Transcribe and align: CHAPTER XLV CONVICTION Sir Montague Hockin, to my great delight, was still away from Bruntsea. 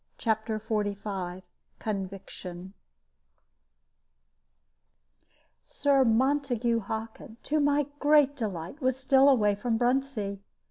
CHAPTER 0.17 0.59
XLV 0.59 1.43
CONVICTION 1.77 2.73
Sir 5.61 6.03
Montague 6.03 6.79
Hockin, 6.79 7.37
to 7.43 7.59
my 7.59 7.85
great 7.99 8.35
delight, 8.35 8.81
was 8.81 8.97
still 8.97 9.29
away 9.29 9.53
from 9.53 9.77
Bruntsea. 9.77 10.39